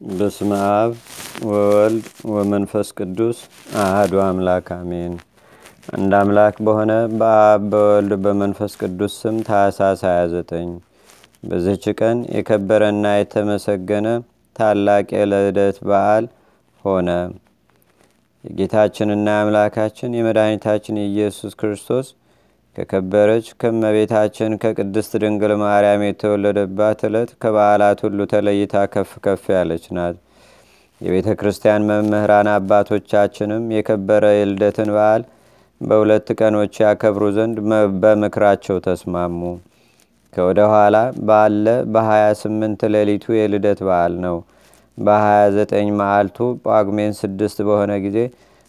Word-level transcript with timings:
በስመ 0.00 0.50
አብ 0.72 0.92
ወወልድ 1.46 2.04
ወመንፈስ 2.30 2.88
ቅዱስ 2.98 3.38
አህዱ 3.80 4.12
አምላክ 4.22 4.68
አሜን። 4.76 5.12
አንድ 5.94 6.12
አምላክ 6.18 6.56
በሆነ 6.66 6.92
በአብ 7.14 7.64
በወልድ 7.72 8.12
በመንፈስ 8.24 8.72
ቅዱስ 8.80 9.14
ስም 9.22 9.36
ታሳስ 9.48 10.02
29 10.06 10.70
በዚህች 11.44 11.84
ቀን 12.00 12.18
የከበረና 12.36 13.12
የተመሰገነ 13.14 14.06
ታላቅ 14.56 15.06
የልደት 15.16 15.78
በዓል 15.88 16.26
ሆነ። 16.84 17.08
የጌታችንና 18.44 19.28
የአምላካችን 19.34 20.16
የመድኃኒታችን 20.18 21.00
የኢየሱስ 21.00 21.54
ክርስቶስ 21.62 22.08
ከከበረች 22.76 23.46
ከመቤታችን 23.60 24.52
ከቅድስት 24.62 25.12
ድንግል 25.22 25.52
ማርያም 25.62 26.02
የተወለደባት 26.06 27.00
ዕለት 27.08 27.30
ከበዓላት 27.42 27.98
ሁሉ 28.04 28.26
ተለይታ 28.32 28.84
ከፍ 28.92 29.12
ከፍ 29.24 29.44
ያለች 29.54 29.86
ናት። 29.96 30.16
የቤተ 31.00 31.28
ክርስቲያን 31.40 31.86
መምህራን 31.88 32.48
አባቶቻችንም 32.54 33.64
የከበረ 33.76 34.24
የልደትን 34.34 34.90
በዓል 34.96 35.22
በሁለት 35.80 36.28
ቀኖች 36.38 36.74
ያከብሩ 36.84 37.26
ዘንድ 37.36 37.58
በምክራቸው 38.02 38.78
ተስማሙ። 38.86 39.40
ከወደ 40.32 40.60
ኋላ 40.72 40.96
ባለ 41.28 41.64
በ28 41.94 42.84
ሌሊቱ 42.94 43.34
የልደት 43.36 43.80
በዓል 43.86 44.14
ነው። 44.26 44.36
በ29 44.98 45.90
መዓልቱ 46.00 46.38
ጳጉሜን 46.66 47.12
ስድስት 47.20 47.58
በሆነ 47.68 47.92
ጊዜ 48.04 48.18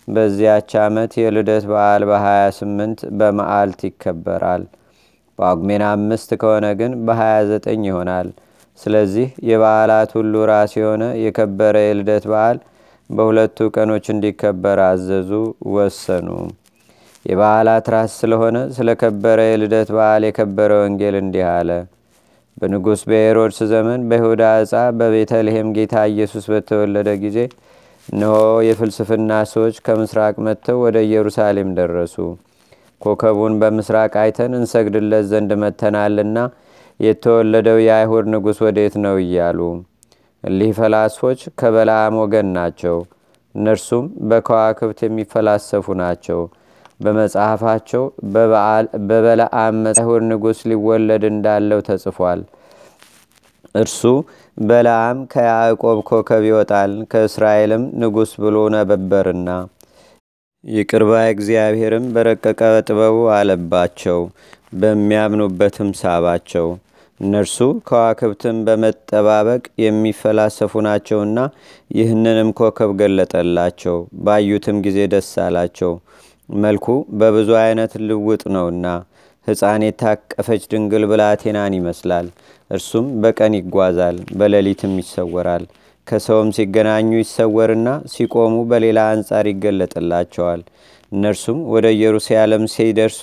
በዚያች 0.08 0.72
ዓመት 0.84 1.12
የልደት 1.20 1.66
በዓል 1.72 2.04
በ28 2.10 3.04
በመዓልት 3.20 3.82
ይከበራል። 3.88 4.64
ጳጉሜን 5.40 5.84
አምስት 5.90 6.30
ከሆነ 6.42 6.66
ግን 6.80 6.94
በ29 7.08 7.86
ይሆናል። 7.88 8.28
ስለዚህ 8.80 9.28
የበዓላት 9.50 10.12
ሁሉ 10.18 10.34
ራስ 10.52 10.72
የሆነ 10.80 11.04
የከበረ 11.24 11.78
የልደት 11.84 12.26
በዓል 12.32 12.58
በሁለቱ 13.10 13.58
ቀኖች 13.76 14.06
እንዲከበር 14.14 14.80
አዘዙ፣ 14.86 15.32
ወሰኑ። 15.74 16.28
የበዓላት 17.26 17.88
ራስ 17.94 18.12
ስለሆነ 18.22 18.58
ስለከበረ 18.76 19.40
የልደት 19.48 19.90
በዓል 19.96 20.24
የከበረ 20.28 20.72
ወንጌል 20.84 21.16
እንዲህ 21.22 21.46
አለ። 21.52 21.70
በንጉሥ 22.58 23.02
በሄሮድስ 23.10 23.60
ዘመን 23.72 24.02
በይሁዳ 24.10 24.44
ዕፃ 24.62 24.74
በቤተልሔም 24.98 25.70
ጌታ 25.78 25.96
ኢየሱስ 26.12 26.46
በተወለደ 26.52 27.10
ጊዜ 27.24 27.38
እነሆ 28.08 28.36
የፍልስፍና 28.68 29.32
ሰዎች 29.52 29.76
ከምስራቅ 29.86 30.34
መጥተው 30.46 30.78
ወደ 30.84 30.98
ኢየሩሳሌም 31.06 31.70
ደረሱ። 31.78 32.16
ኮከቡን 33.02 33.54
በምስራቅ 33.62 34.12
አይተን 34.24 34.52
እንሰግድለት 34.58 35.26
ዘንድ 35.32 35.52
መተናልና 35.62 36.38
የተወለደው 37.00 37.78
የአይሁድ 37.82 38.26
ንጉሥ 38.34 38.58
ወዴት 38.66 38.96
ነው 39.06 39.16
እያሉ። 39.24 39.60
እሊህ 40.44 40.72
ፈላስፎች 40.78 41.40
ከበለዓም 41.60 42.16
ወገን 42.22 42.48
ናቸው። 42.58 42.98
እነርሱም 43.56 44.06
በከዋክብት 44.30 45.00
የሚፈላሰፉ 45.06 45.96
ናቸው። 46.02 46.42
በመጽሐፋቸው 47.00 48.04
በበለዓም 49.04 49.78
አይሁድ 49.90 50.24
ንጉሥ 50.30 50.60
ሊወለድ 50.72 51.24
እንዳለው 51.32 51.80
ተጽፏል። 51.88 52.42
እርሱ 53.76 54.02
በለዓም 54.62 55.20
ከያዕቆብ 55.32 56.00
ኮከብ 56.08 56.44
ይወጣል 56.48 56.92
ከእስራኤልም 57.12 57.84
ንጉሥ 58.02 58.32
ብሎ 58.44 58.56
ነበርና 58.76 59.50
ይቅርባ 60.64 61.12
እግዚአብሔርም 61.30 62.06
በረቀቀ 62.16 62.60
ጥበቡ 62.82 63.18
አለባቸው፣ 63.38 64.20
በሚያምኑበትም 64.82 65.90
ሳባቸው። 66.02 66.68
እነርሱ 67.20 67.58
ከዋክብትን 67.88 68.58
በመጠባበቅ 68.68 69.64
የሚፈላሰፉ 69.84 70.74
ናቸውና 70.88 71.40
ይህንንም 71.92 72.50
ኮከብ 72.60 72.92
ገለጠላቸው። 73.02 73.98
ባዩትም 74.26 74.78
ጊዜ 74.86 75.00
ደስ 75.14 75.32
አላቸው። 75.46 75.94
መልኩ 76.50 76.86
በብዙ 77.20 77.50
አይነት 77.64 77.94
ልውጥ 78.08 78.44
ነውና 78.56 78.86
ሕፃን 79.48 79.84
የታቀፈች 79.86 80.64
ድንግል 80.72 81.04
ብላቴናን 81.12 81.76
ይመስላል። 81.78 82.28
እርሱም 82.72 83.06
በቀን 83.24 83.54
ይጓዛል፣ 83.60 84.18
በሌሊትም 84.40 84.94
ይሰወራል። 85.02 85.64
ከሰውም 86.08 86.50
ሲገናኙ 86.56 87.10
ይሰወርና 87.20 87.90
ሲቆሙ 88.14 88.56
በሌላ 88.70 89.00
አንጻር 89.14 89.48
ይገለጥላቸዋል። 89.52 90.62
እነርሱም 91.12 91.60
ወደ 91.74 91.88
ኢየሩሳሌም 91.96 92.66
ሲደርሱ 92.74 93.22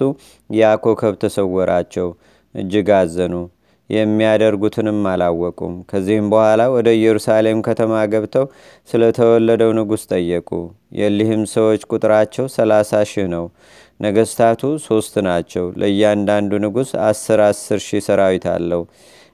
ያ 0.50 0.72
ኮከብ 0.84 1.14
ተሰወራቸው፣ 1.22 2.08
እጅግ 2.54 2.90
አዘኑ። 2.98 3.34
የሚያደርጉትንም 3.90 4.98
አላወቁም። 5.10 5.74
ከዚህም 5.90 6.26
በኋላ 6.32 6.62
ወደ 6.74 6.88
ኢየሩሳሌም 6.98 7.58
ከተማ 7.66 7.92
ገብተው 8.12 8.44
ስለተወለደው 8.88 9.70
ንጉሥ 9.78 10.02
ጠየቁ። 10.12 10.48
የሊህም 10.98 11.42
ሰዎች 11.54 11.82
ቁጥራቸው 11.90 12.46
ሰላሳ 12.56 13.00
ሺህ 13.10 13.28
ነው። 13.34 13.44
ነገስታቱ 14.00 14.62
ሶስት 14.84 15.14
ናቸው። 15.26 15.64
ለእያንዳንዱ 15.80 16.52
ንጉሥ 16.64 16.90
አስር 17.08 17.40
አስር 17.46 17.80
ሺህ 17.86 18.02
ሰራዊት 18.06 18.44
አለው። 18.52 18.82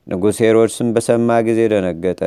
ንጉሥ 0.07 0.37
ሄሮድስም 0.45 0.89
በሰማ 0.95 1.29
ጊዜ 1.47 1.61
ደነገጠ። 1.73 2.21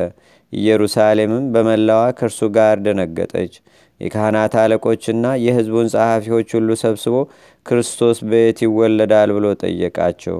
ኢየሩሳሌምም 0.52 1.44
በመላዋ 1.54 2.04
ከእርሱ 2.18 2.40
ጋር 2.56 2.76
ደነገጠች። 2.84 3.54
የካህናት 4.00 4.54
አለቆችና 4.62 5.26
የሕዝቡን 5.44 5.88
ጸሐፊዎች 5.94 6.48
ሁሉ 6.56 6.70
ሰብስቦ 6.82 7.14
ክርስቶስ 7.66 8.18
በየት 8.30 8.58
ይወለዳል 8.66 9.30
ብሎ 9.36 9.46
ጠየቃቸው። 9.62 10.38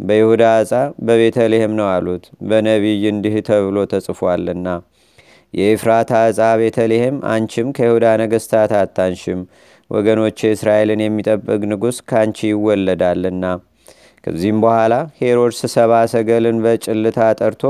በይሁዳ 0.00 0.44
ዕፃ 0.62 0.72
በቤተልሔም 1.06 1.72
ነው 1.78 1.86
አሉት። 1.92 2.24
በነቢይ 2.48 3.04
እንዲህ 3.12 3.36
ተብሎ 3.48 3.84
ተጽፏልና 3.92 4.68
የኤፍራታ 5.54 6.12
ዕፃ 6.30 6.40
ቤተልሔም 6.60 7.16
አንቺም 7.32 7.68
ከይሁዳ 7.76 8.06
ነገሥታት 8.22 8.72
አታንሽም፣ 8.80 9.40
ወገኖቼ 9.90 10.48
እስራኤልን 10.52 11.00
የሚጠብቅ 11.04 11.60
ንጉሥ 11.72 11.98
ካንቺ 12.10 12.38
ይወለዳልና። 12.50 13.44
ከዚህም 14.24 14.60
በኋላ 14.62 14.94
ሄሮድስ 15.18 15.60
ሰባ 15.74 15.92
ሰገልን 16.12 16.56
በጭልታ 16.64 17.18
ጠርቶ 17.40 17.62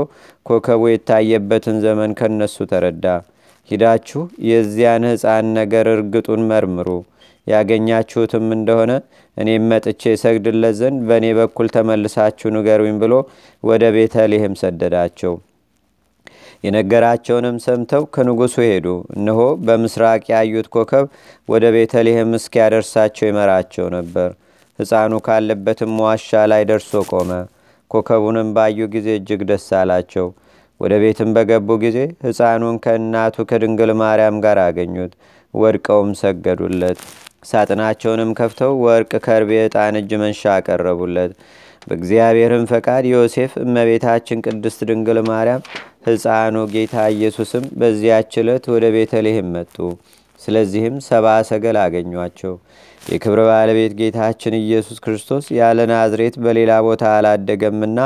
ኮከቡ 0.45 0.83
የታየበትን 0.89 1.77
ዘመን 1.83 2.11
ከነሱ 2.19 2.65
ተረዳ። 2.71 3.05
ሂዳችሁ 3.69 4.21
የዚያን 4.49 5.05
ሕፃን 5.09 5.47
ነገር 5.59 5.87
እርግጡን 5.93 6.43
መርምሩ፣ 6.49 6.89
ያገኛችሁትም 7.47 8.45
እንደሆነ 8.55 8.91
እኔም 9.37 9.67
መጥቼ 9.71 10.13
ሰግድለት 10.23 10.75
ዘንድ 10.79 10.99
በእኔ 11.09 11.27
በኩል 11.39 11.67
ተመልሳችሁ 11.75 12.49
ንገሩኝ 12.55 12.95
ብሎ 13.03 13.13
ወደ 13.63 13.83
ቤተልሔም 13.95 14.55
ሰደዳቸው። 14.61 15.35
የነገራቸውንም 16.63 17.57
ሰምተው 17.65 18.03
ከንጉሱ 18.13 18.55
ሄዱ። 18.65 18.87
እነሆ 19.15 19.39
በምስራቅ 19.65 20.21
ያዩት 20.31 20.67
ኮከብ 20.75 21.05
ወደ 21.49 21.65
ቤተልሔም 21.75 22.31
እስኪያደርሳቸው 22.39 23.27
ይመራቸው 23.29 23.87
ነበር። 23.97 24.29
ሕፃኑ 24.79 25.13
ካለበትም 25.27 25.93
ዋሻ 26.03 26.41
ላይ 26.51 26.63
ደርሶ 26.69 27.03
ቆመ። 27.11 27.31
ኮከቡንም 27.91 28.49
ባዩ 28.55 28.79
ጊዜ 28.95 29.07
እጅግ 29.19 29.41
ደስ 29.49 29.67
አላቸው። 29.79 30.27
ወደ 30.81 30.93
ቤትም 31.03 31.29
በገቡ 31.35 31.69
ጊዜ 31.83 31.97
ሕፃኑን 32.25 32.75
ከእናቱ 32.83 33.45
ከድንግል 33.49 33.91
ማርያም 34.01 34.35
ጋር 34.43 34.59
አገኙት። 34.65 35.13
ወድቀውም 35.53 36.11
ሰገዱለት። 36.19 36.99
ሳጥናቸውንም 37.43 38.31
ከፍተው 38.39 38.71
ወርቅ፣ 38.83 39.11
ከርቤ፣ 39.25 39.51
ዕጣን፣ 39.63 39.95
እጅ 39.99 40.11
መንሻ 40.21 40.41
አቀረቡለት። 40.55 41.31
በእግዚአብሔርም 41.87 42.63
ፈቃድ 42.71 43.03
ዮሴፍ፣ 43.11 43.51
እመቤታችን 43.63 44.41
ቅድስት 44.45 44.79
ድንግል 44.89 45.19
ማርያም፣ 45.29 45.61
ሕፃኑ 46.07 46.57
ጌታ 46.73 46.95
ኢየሱስም 47.13 47.63
በዚያች 47.79 48.33
ዕለት 48.41 48.65
ወደ 48.73 48.85
ቤተልሔም 48.95 49.47
መጡ። 49.55 49.75
ስለዚህም 50.41 50.95
ሰባ 51.07 51.27
ሰገል 51.49 51.77
አገኟቸው። 51.81 52.53
የክብረ 53.01 53.39
ባለቤት 53.49 53.93
ጌታችን 53.99 54.53
ኢየሱስ 54.59 54.97
ክርስቶስ 55.05 55.45
ያለ 55.57 55.79
ናዝሬት 55.91 56.35
በሌላ 56.43 56.71
ቦታ 56.87 57.03
አላደገምና 57.15 57.99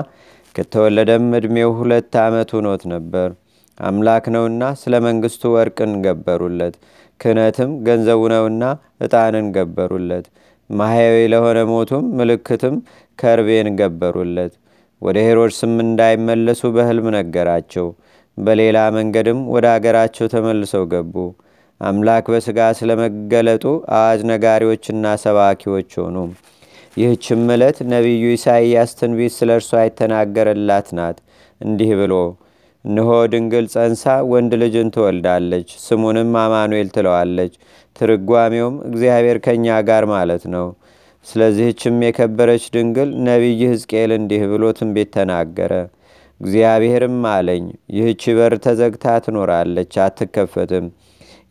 ከተወለደም 0.56 1.26
ዕድሜው 1.38 1.72
ሁለት 1.80 2.16
ዓመት 2.24 2.50
ሆኖት 2.56 2.84
ነበር። 2.94 3.30
አምላክ 3.78 4.26
ነውና 4.36 4.64
ስለ 4.82 4.96
መንግሥቱ 5.06 5.44
ወርቅን 5.56 5.94
ገበሩለት። 6.06 6.76
ክህነትም 7.20 7.72
ገንዘቡ 7.88 8.22
ነውና 8.34 8.64
ዕጣንን 9.06 9.48
ገበሩለት። 9.56 10.26
ማሕያዊ 10.70 11.18
ለሆነ 11.34 11.60
ሞቱም 11.72 12.06
ምልክትም 12.20 12.76
ከርቤን 13.20 13.70
ገበሩለት። 13.80 14.54
ወደ 15.02 15.18
ሄሮድስም 15.28 15.74
እንዳይመለሱ 15.84 16.62
በሕልም 16.76 17.08
ነገራቸው። 17.18 17.88
በሌላ 18.38 18.78
መንገድም 18.98 19.40
ወደ 19.54 19.66
አገራቸው 19.76 20.28
ተመልሰው 20.34 20.84
ገቡ። 20.92 21.16
አምላክ 21.82 22.26
በሥጋ 22.34 22.60
ስለመገለጡ 22.80 23.64
አዋጅ 23.98 24.20
ነጋሪዎችና 24.32 25.14
ሰባኪዎች 25.24 25.92
ሆኑ። 26.02 26.18
ይህችም 26.98 27.44
ዕለት 27.54 27.78
ነቢዩ 27.92 28.24
ኢሳይያስ 28.36 28.92
ትንቢት 29.00 29.34
ስለ 29.38 29.52
እርሷ 29.60 29.72
የተናገረላት 29.84 30.88
ናት። 30.98 31.18
እንዲህ 31.62 31.92
ብሎ 32.00 32.14
እነሆ 32.86 33.10
ድንግል 33.32 33.66
ጸንሳ 33.74 34.04
ወንድ 34.32 34.52
ልጅን 34.62 34.88
ትወልዳለች፣ 34.94 35.70
ስሙንም 35.84 36.32
አማኑኤል 36.44 36.88
ትለዋለች። 36.96 37.54
ትርጓሜውም 37.96 38.76
እግዚአብሔር 38.90 39.38
ከእኛ 39.46 39.68
ጋር 39.90 40.06
ማለት 40.14 40.46
ነው። 40.56 40.68
ስለዚህችም 41.26 41.98
የከበረች 42.06 42.64
ድንግል 42.74 43.10
ነቢይ 43.26 43.62
ሕዝቅኤል 43.72 44.12
እንዲህ 44.16 44.44
ብሎ 44.52 44.64
ትንቢት 44.78 45.10
ተናገረ። 45.16 45.74
እግዚአብሔርም 46.42 47.20
አለኝ 47.32 47.64
ይህች 47.96 48.24
በር 48.38 48.54
ተዘግታ 48.64 49.06
ትኖራለች፣ 49.26 49.94
አትከፈትም፣ 50.06 50.86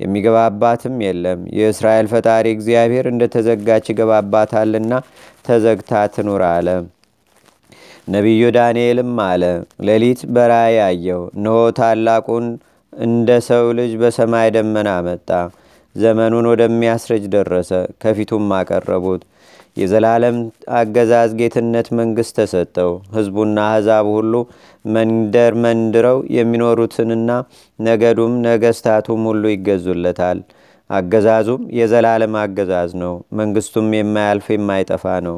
የሚገባባትም 0.00 0.96
የለም። 1.04 1.40
የእስራኤል 1.56 2.06
ፈጣሪ 2.12 2.46
እግዚአብሔር 2.54 3.06
እንደ 3.10 3.24
ተዘጋች 3.34 3.86
ይገባባታልና 3.92 4.92
ተዘግታ 5.48 5.92
ትኑር 6.14 6.44
አለ። 6.48 6.68
ነቢዩ 8.08 8.42
ዳንኤልም 8.56 9.14
አለ 9.26 9.42
ሌሊት 9.86 10.20
በራእይ 10.34 10.78
አየው፣ 10.86 11.22
እነሆ 11.34 11.58
ታላቁን 11.78 12.46
እንደ 12.92 13.30
ሰው 13.48 13.64
ልጅ 13.78 13.92
በሰማይ 14.00 14.48
ደመና 14.56 14.90
መጣ። 15.06 15.28
ዘመኑን 15.94 16.46
ወደሚያስረጅ 16.50 17.24
ደረሰ። 17.34 17.70
ከፊቱም 18.02 18.48
አቀረቡት። 18.58 19.22
የዘላለም 19.76 20.36
አገዛዝ 20.76 21.30
ጌትነት 21.40 21.88
መንግሥት 21.98 22.34
ተሰጠው። 22.38 22.90
ሕዝቡና 23.14 23.58
አሕዛብ 23.68 24.06
ሁሉ 24.14 24.32
መንደር 24.84 25.54
መንድረው 25.64 26.18
የሚኖሩትንና 26.36 27.30
ነገዱም 27.78 28.34
ነገስታቱም 28.46 29.22
ሁሉ 29.30 29.44
ይገዙለታል። 29.52 30.40
አገዛዙም 30.90 31.62
የዘላለም 31.78 32.34
አገዛዝ 32.40 32.92
ነው። 33.02 33.12
መንግስቱም 33.40 33.88
የማያልፍ 33.96 34.46
የማይጠፋ 34.54 35.04
ነው። 35.26 35.36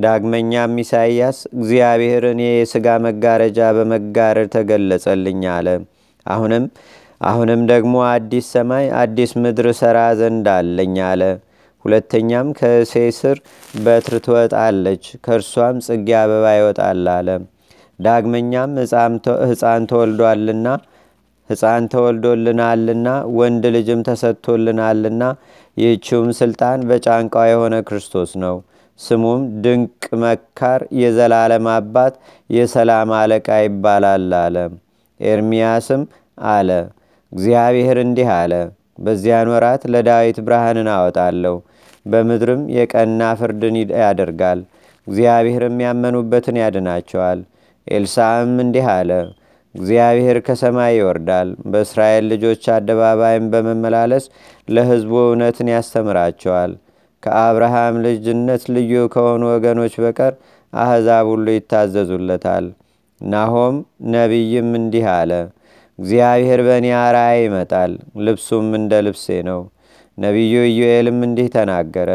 ዳግመኛም 0.00 0.74
ኢሳይያስ 0.82 1.38
እግዚአብሔር 1.54 2.24
እኔ 2.30 2.42
የሥጋ 2.50 2.96
መጋረጃ 3.06 3.68
በመጋረድ 3.76 4.48
ተገለጸልኝ 4.56 5.42
አለ። 5.54 5.68
አሁንም 6.26 6.64
አሁንም 7.20 7.60
ደግሞ 7.70 7.94
አዲስ 8.10 8.46
ሰማይ 8.54 8.84
አዲስ 9.00 9.32
ምድር 9.42 9.66
ሰራ 9.80 9.98
ዘንድ 10.20 10.46
አለኝ 10.54 10.96
አለ። 11.08 11.22
ሁለተኛም 11.84 12.48
ከእሴይ 12.58 13.10
ስር 13.18 13.36
በትር 13.78 14.16
ትወጣለች፣ 14.24 15.04
ከእርሷም 15.24 15.76
ጽጌ 15.86 16.08
አበባ 16.20 16.46
ይወጣል 16.56 17.06
አለ። 17.14 17.28
ዳግመኛም 17.98 18.72
ሕፃን 19.44 19.84
ተወልዷልና 19.90 20.66
ሕፃን 21.50 21.84
ተወልዶልናልና 21.92 23.08
ወንድ 23.38 23.64
ልጅም 23.76 24.00
ተሰጥቶልናልና 24.08 25.22
ይህችውም 25.76 26.28
ስልጣን 26.38 26.80
በጫንቃው 26.88 27.46
የሆነ 27.50 27.76
ክርስቶስ 27.88 28.32
ነው። 28.44 28.56
ስሙም 29.00 29.42
ድንቅ 29.64 29.90
መካር፣ 30.22 30.80
የዘላለም 31.00 31.66
አባት፣ 31.74 32.14
የሰላም 32.50 33.10
አለቃ 33.18 33.48
ይባላል 33.64 34.28
አለ። 34.40 34.56
ኤርሚያስም 35.20 36.02
አለ 36.48 36.70
እግዚአብሔር 37.32 37.98
እንዲህ 38.04 38.28
አለ፣ 38.36 38.52
በዚያን 39.00 39.50
ወራት 39.52 39.82
ለዳዊት 39.92 40.38
ብርሃንን 40.46 40.88
አወጣለሁ፣ 40.94 41.56
በምድርም 42.06 42.62
የቀና 42.76 43.22
ፍርድን 43.40 43.76
ያደርጋል። 44.00 44.60
እግዚአብሔርም 45.06 45.76
ያመኑበትን 45.84 46.56
ያድናቸዋል። 46.62 47.40
ኤልሳዕም 47.86 48.52
እንዲህ 48.64 48.86
አለ፣ 48.94 49.10
እግዚአብሔር 49.74 50.38
ከሰማይ 50.46 50.92
ይወርዳል፣ 50.96 51.48
በእስራኤል 51.72 52.24
ልጆች 52.32 52.62
አደባባይም 52.74 53.46
በመመላለስ 53.52 54.24
ለሕዝቡ 54.68 55.12
እውነትን 55.26 55.68
ያስተምራቸዋል። 55.74 56.72
ከአብርሃም 57.22 57.96
ልጅነት 58.04 58.62
ልዩ 58.74 58.92
ከሆኑ 59.14 59.42
ወገኖች 59.52 59.94
በቀር 60.04 60.34
አሕዛብ 60.72 61.26
ሁሉ 61.32 61.46
ይታዘዙለታል። 61.54 62.66
ናሆም 63.20 63.76
ነቢይም 64.14 64.68
እንዲህ 64.78 65.06
አለ፣ 65.14 65.32
እግዚአብሔር 66.00 66.60
በእኔ 66.66 66.86
አርአያ 67.00 67.32
ይመጣል፣ 67.40 67.92
ልብሱም 68.26 68.68
እንደ 68.78 68.92
ልብሴ 69.06 69.26
ነው። 69.48 69.60
ነቢዩ 70.18 70.54
ኢዩኤልም 70.68 71.18
እንዲህ 71.26 71.48
ተናገረ፣ 71.54 72.10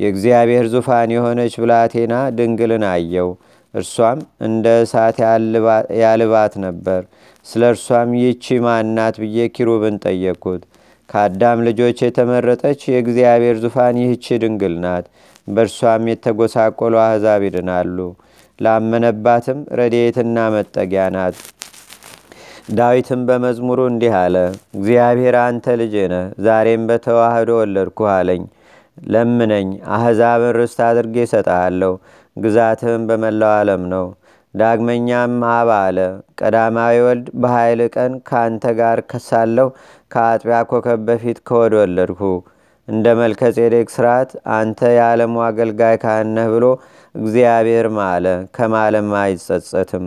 የእግዚአብሔር 0.00 0.66
ዙፋን 0.72 1.10
የሆነች 1.14 1.54
ብላቴና 1.62 2.14
ድንግልን 2.36 2.84
አየው። 2.90 3.30
እርሷም 3.74 4.18
እንደ 4.46 4.66
እሳት 4.84 5.16
ያልባት 6.02 6.54
ነበር። 6.64 7.00
ስለ 7.46 7.62
እርሷም 7.72 8.10
ይቺ 8.20 8.58
ማናት 8.64 9.16
ብዬ 9.22 9.46
ኪሩብን 9.54 9.96
ጠየቅኩት። 10.04 10.62
ከአዳም 11.08 11.58
ልጆች 11.68 11.98
የተመረጠች 12.04 12.80
የእግዚአብሔር 12.88 13.56
ዙፋን 13.62 13.96
ይህች 14.02 14.26
ድንግል 14.42 14.74
ናት። 14.84 15.06
በእርሷም 15.48 16.10
የተጎሳቆሉ 16.10 16.94
አሕዛብ 17.04 17.42
ይድናሉ። 17.46 17.96
ላመነባትም 18.58 19.60
ረድኤትና 19.78 20.38
መጠጊያ 20.54 21.04
ናት። 21.14 21.36
ዳዊትም 22.70 23.20
በመዝሙሩ 23.28 23.80
እንዲህ 23.90 24.12
አለ፣ 24.18 24.36
እግዚአብሔር 24.76 25.36
አንተ 25.40 25.74
ልጄ 25.80 25.94
ነህ፣ 26.12 26.26
ዛሬም 26.44 26.82
በተዋህዶ 26.90 27.50
ወለድኩህ 27.60 28.10
አለኝ። 28.12 28.42
ለምነኝ፣ 29.06 29.68
አሕዛብን 29.94 30.52
ርስት 30.58 30.78
አድርጌ 30.88 31.16
እሰጥሃለሁ፣ 31.26 31.92
ግዛትህም 32.36 33.02
በመላው 33.08 33.52
ዓለም 33.56 33.82
ነው። 33.94 34.06
ዳግመኛም 34.54 35.34
አብ 35.50 35.68
አለ፣ 35.78 35.98
ቀዳማዊ 36.40 36.94
ወልድ 37.06 37.26
በኃይል 37.42 37.82
ቀን 37.96 38.14
ከአንተ 38.28 38.64
ጋር 38.80 39.00
ከሳለሁ 39.10 39.68
ከአጥቢያ 40.12 40.60
ኮከብ 40.70 41.02
በፊት 41.08 41.38
ከወድ 41.48 41.74
ወለድሁ። 41.80 42.22
እንደ 42.88 43.06
መልከ 43.18 43.42
ጼዴቅ 43.56 43.86
ስርዓት 43.94 44.30
አንተ 44.54 44.80
የዓለሙ 44.96 45.36
አገልጋይ 45.48 45.96
ካህን 46.04 46.38
ብሎ 46.54 46.64
እግዚአብሔር 47.14 47.88
ማለ፣ 47.98 48.24
ከማለም 48.56 49.10
አይጸጸትም። 49.20 50.06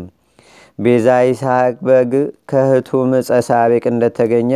ቤዛ 0.79 1.07
ይስሐቅ 1.23 1.75
በግ 1.87 2.11
ከህቱም 2.51 3.11
ዕፀ 3.17 3.39
ሳቤቅ 3.47 3.83
እንደተገኘ 3.91 4.51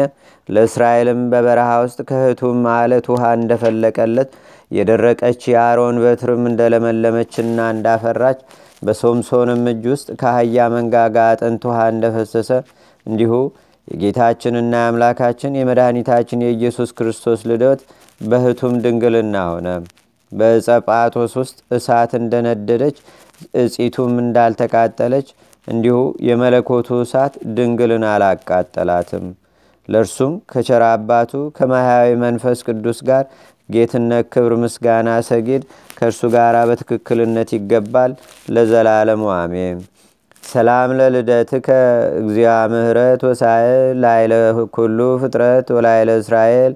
ለእስራኤልም 0.50 1.22
በበረሃ 1.32 1.72
ውስጥ 1.84 2.00
ከህቱም 2.10 2.62
አለት 2.74 3.08
ውሃ 3.14 3.24
እንደፈለቀለት 3.40 4.32
የደረቀች 4.72 5.42
የአሮን 5.52 5.98
በትርም 6.04 6.44
እንደለመለመችና 6.52 7.68
እንዳፈራች 7.76 8.40
በሶምሶንም 8.82 9.64
እጅ 9.72 9.84
ውስጥ 9.94 10.10
ከአህያ 10.22 10.66
መንጋጋ 10.74 11.18
አጥንት 11.32 11.64
ውሃ 11.70 11.80
እንደፈሰሰ 11.94 12.50
እንዲሁ 13.06 13.34
የጌታችንና 13.88 14.74
የአምላካችን 14.80 15.58
የመድኃኒታችን 15.60 16.44
የኢየሱስ 16.46 16.90
ክርስቶስ 16.98 17.42
ልደት 17.52 17.82
በህቱም 18.22 18.74
ድንግልና 18.84 19.38
ሆነ። 19.52 19.68
በዕፀ 20.32 20.78
ጳጦስ 20.88 21.34
ውስጥ 21.42 21.58
እሳት 21.78 22.12
እንደነደደች 22.20 22.98
እጺቱም 23.62 24.14
እንዳልተቃጠለች 24.24 25.28
እንዲሁ 25.68 25.98
የመለኮቱ 26.28 27.00
እሳት 27.02 27.34
ድንግልን 27.56 28.04
አላቃጠላትም። 28.12 29.26
ለእርሱም 29.90 30.34
ከቸራ 30.52 30.84
አባቱ 30.96 31.34
ከማያዊ 31.58 32.10
መንፈስ 32.24 32.60
ቅዱስ 32.68 33.00
ጋር 33.10 33.24
ጌትነት፣ 33.70 34.26
ክብር፣ 34.34 34.54
ምስጋና፣ 34.64 35.10
ሰጌድ 35.30 35.64
ከእርሱ 35.98 36.22
ጋር 36.36 36.56
በትክክልነት 36.70 37.50
ይገባል 37.58 38.12
ለዘላለሙ 38.48 39.24
አሜን። 39.38 39.78
ሰላም 40.44 40.90
ለልደትከ 41.00 41.68
እግዚአ 42.20 42.52
ምህረት 42.74 43.22
ወሳኤል 43.30 43.98
ላይለ 44.04 44.34
ኩሉ 44.76 45.00
ፍጥረት 45.22 45.68
ወላይለ 45.78 46.10
እስራኤል 46.22 46.74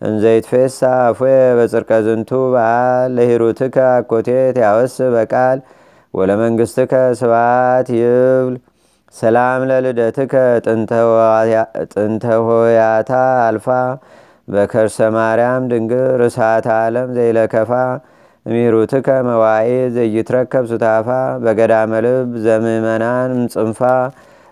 እንዘይትፌሳ 0.00 0.78
አፎ 1.04 1.20
በጽርቀ 1.58 1.90
ዝንቱ 2.06 2.30
በዓል 2.54 3.12
ለሂሩትከ 3.16 3.76
አኮቴት 3.94 4.56
ያወስ 4.64 4.96
በቃል 5.14 5.58
ወለመንግስትከ 6.16 6.92
ስባት 7.18 7.88
ይብል 7.96 8.54
ሰላም 9.14 9.60
ለልደትከ 9.70 10.34
ጥንተ 11.94 12.24
ሆያታ 12.46 13.10
አልፋ። 13.46 13.66
በከርሰ 14.48 14.98
ማርያም 15.14 15.62
ድንግል 15.70 16.08
ርሳት 16.22 16.66
ዓለም 16.76 17.08
ዘይለከፋ። 17.16 17.72
እሚሩትከ 18.46 19.08
መዋኤ 19.28 19.68
ዘይትረከብ 19.96 20.64
ሱታፋ። 20.70 21.08
በገዳመ 21.44 21.92
ልብ 22.06 22.32
ዘምእመናን 22.44 23.32
ጽንፋ። 23.54 23.80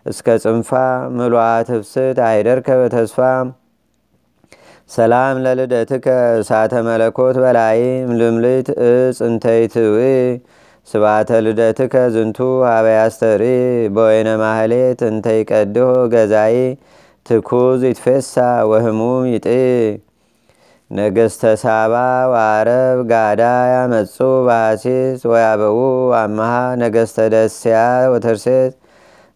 እስከ 0.07 0.29
ጽንፋ 0.45 0.71
ምሉአት 1.17 1.69
ህፍስት 1.75 2.19
አይደርከ 2.29 2.69
በተስፋ። 2.81 3.19
ሰላም 4.91 5.37
ለልደትከ 5.45 6.07
እሳተ 6.41 6.73
መለኮት 6.89 7.37
በላይ 7.45 7.79
ምልምልት 8.11 8.69
እጽ 8.89 9.19
እንተይትዊ 9.29 9.97
ስባተ 10.89 11.39
ልደትከ 11.45 11.95
ዝንቱ 12.15 12.39
ሀበያስተሪ 12.67 13.43
በወይነ 13.95 14.31
ማህሌት 14.43 15.01
እንተይቀድሆ 15.09 15.85
ገዛይ 16.13 16.57
ትኩዝ 17.27 17.83
ይትፌሳ 17.89 18.35
ወህሙም 18.71 19.25
ይጤ 19.31 19.47
ነገስተ 20.91 21.43
ሳባ 21.63 21.95
ወአረብ 22.33 22.99
ጋዳ 23.11 23.43
ያመጹ 23.71 24.17
ባሲስ 24.47 25.21
ወያበው 25.31 25.79
አመሃ 26.21 26.53
ነገስተ 26.83 27.27
ደስያ 27.35 27.79
ወተርሴት 28.13 28.75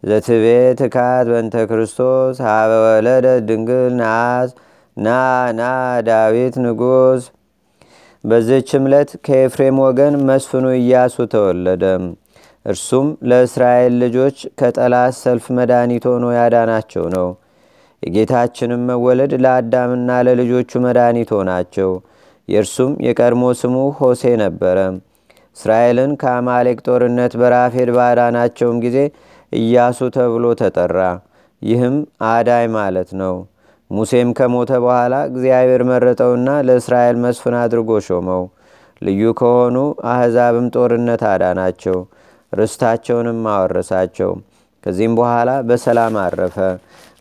ዘትቤ 0.03 0.45
ትካት 0.81 1.27
በንተ 1.31 1.55
ክርስቶስ 1.71 2.37
ሃበ 2.47 2.73
ወለደ 2.85 3.27
ድንግል 3.49 3.95
ናስ 4.01 4.51
ና 4.97 5.17
ና 5.59 5.63
ዳዊት 6.07 6.55
ንጉሥ። 6.65 7.23
በዚህች 8.25 8.71
ዕለት 8.79 9.11
ከኤፍሬም 9.27 9.77
ወገን 9.85 10.15
መስፍኑ 10.29 10.67
ኢያሱ 10.79 11.17
ተወለደ። 11.35 11.85
እርሱም 12.67 13.09
ለእስራኤል 13.31 13.93
ልጆች 14.03 14.39
ከጠላት 14.61 15.15
ሰልፍ 15.21 15.45
መድኃኒት 15.59 16.05
ሆኖ 16.11 16.25
ያዳናቸው 16.37 17.05
ነው። 17.15 17.29
የጌታችንም 18.03 18.83
መወለድ 18.91 19.33
ለአዳምና 19.45 20.19
ለልጆቹ 20.27 20.81
መድኃኒት 20.85 21.31
ሆናቸው። 21.37 21.91
የእርሱም 22.49 22.93
የቀድሞ 23.07 23.45
ስሙ 23.61 23.77
ሆሴ 23.99 24.23
ነበረ። 24.43 24.79
እስራኤልን 25.57 26.11
ከአማሌቅ 26.21 26.79
ጦርነት 26.87 27.33
በራፌድ 27.41 27.91
ባዳናቸውም 27.97 28.77
ጊዜ 28.85 28.99
ኢያሱ 29.53 29.99
ተብሎ 30.17 30.47
ተጠራ። 30.61 30.99
ይህም 31.63 31.97
አዳይ 32.29 32.67
ማለት 32.77 33.11
ነው። 33.21 33.35
ሙሴም 33.91 34.31
ከሞተ 34.39 34.71
በኋላ 34.83 35.15
እግዚአብሔር 35.31 35.83
መረጠውና 35.91 36.49
ለእስራኤል 36.67 37.17
መስፍን 37.23 37.55
አድርጎ 37.61 37.91
ሾመው። 38.07 38.43
ልዩ 39.03 39.23
ከሆኑ 39.41 39.77
አሕዛብም 40.13 40.67
ጦርነት 40.75 41.23
አዳናቸው፣ 41.31 41.99
ርስታቸውንም 42.53 43.41
አወረሳቸው። 43.53 44.31
ከዚህም 44.85 45.15
በኋላ 45.19 45.51
በሰላም 45.69 46.17
አረፈ። 46.25 46.57